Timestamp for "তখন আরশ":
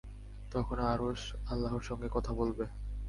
0.51-1.21